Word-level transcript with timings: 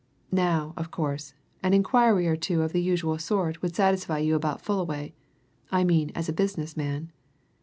Now, 0.33 0.73
of 0.77 0.89
course, 0.89 1.35
an 1.61 1.75
inquiry 1.75 2.25
or 2.25 2.35
two 2.35 2.63
of 2.63 2.73
the 2.73 2.81
usual 2.81 3.19
sort 3.19 3.61
would 3.61 3.75
satisfy 3.75 4.17
you 4.17 4.33
about 4.33 4.59
Fullaway 4.59 5.13
I 5.71 5.83
mean 5.83 6.11
as 6.15 6.27
a 6.27 6.33
business 6.33 6.75
man. 6.75 7.11